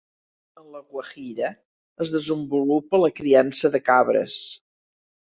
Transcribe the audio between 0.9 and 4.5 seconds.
Guajira es desenvolupa la criança de cabres.